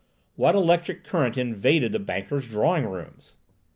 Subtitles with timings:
[0.35, 3.33] What electric current invaded the banker's drawing rooms?